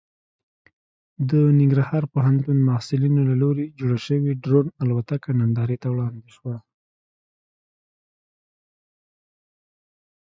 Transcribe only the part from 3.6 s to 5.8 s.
جوړه شوې ډرون الوتکه نندارې